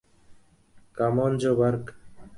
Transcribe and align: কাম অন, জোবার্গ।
কাম 0.97 1.15
অন, 1.19 1.31
জোবার্গ। 1.37 1.83